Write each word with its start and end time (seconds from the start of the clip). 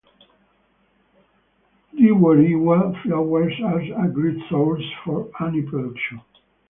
Rewarewa 1.93 3.03
flowers 3.03 3.53
are 3.63 4.03
a 4.05 4.09
great 4.09 4.39
source 4.49 4.83
for 5.05 5.29
honey 5.35 5.61
production. 5.61 6.21